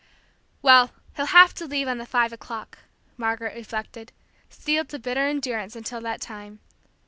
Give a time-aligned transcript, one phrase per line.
[0.63, 2.79] "Well, he'll have to leave on the five o'clock!"
[3.17, 4.11] Margaret reflected,
[4.49, 6.59] steeled to bitter endurance until that time.